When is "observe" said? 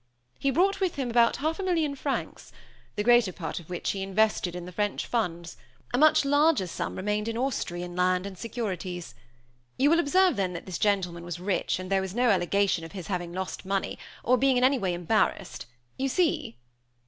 9.99-10.37